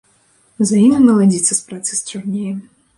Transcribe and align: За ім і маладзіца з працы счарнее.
За 0.69 0.75
ім 0.85 0.95
і 1.01 1.03
маладзіца 1.07 1.51
з 1.55 1.61
працы 1.69 2.03
счарнее. 2.03 2.61